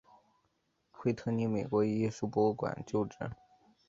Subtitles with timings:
[0.91, 3.17] 惠特尼美国艺术博物馆旧址。